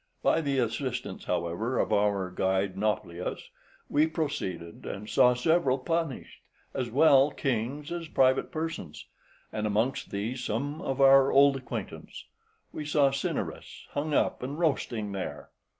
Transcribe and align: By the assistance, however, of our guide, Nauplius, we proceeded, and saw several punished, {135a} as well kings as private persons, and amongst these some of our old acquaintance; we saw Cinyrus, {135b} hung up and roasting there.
By 0.23 0.41
the 0.41 0.57
assistance, 0.57 1.25
however, 1.25 1.77
of 1.77 1.93
our 1.93 2.31
guide, 2.31 2.75
Nauplius, 2.75 3.51
we 3.87 4.07
proceeded, 4.07 4.83
and 4.83 5.07
saw 5.07 5.35
several 5.35 5.77
punished, 5.77 6.41
{135a} 6.73 6.79
as 6.81 6.89
well 6.91 7.29
kings 7.29 7.91
as 7.91 8.07
private 8.07 8.51
persons, 8.51 9.05
and 9.53 9.67
amongst 9.67 10.09
these 10.09 10.43
some 10.43 10.81
of 10.81 10.99
our 11.01 11.31
old 11.31 11.55
acquaintance; 11.55 12.25
we 12.73 12.83
saw 12.83 13.11
Cinyrus, 13.11 13.85
{135b} 13.91 13.91
hung 13.93 14.13
up 14.15 14.41
and 14.41 14.57
roasting 14.57 15.11
there. 15.11 15.51